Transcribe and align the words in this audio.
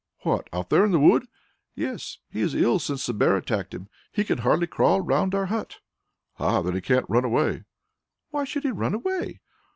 "What? 0.21 0.49
Out 0.51 0.71
there 0.71 0.83
in 0.83 0.89
the 0.91 0.97
wood?" 0.99 1.27
"Yes; 1.75 2.17
he 2.27 2.41
is 2.41 2.55
ill 2.55 2.79
since 2.79 3.05
the 3.05 3.13
bear 3.13 3.37
attacked 3.37 3.71
him. 3.75 3.87
He 4.11 4.23
can 4.23 4.39
hardly 4.39 4.65
crawl 4.65 4.99
round 4.99 5.35
our 5.35 5.45
hut." 5.45 5.77
"Ah! 6.39 6.63
then 6.63 6.73
he 6.73 6.81
can't 6.81 7.05
run 7.07 7.23
away." 7.23 7.65
"Why 8.31 8.43
should 8.43 8.63
he 8.63 8.71
run 8.71 8.95
away?" 8.95 9.41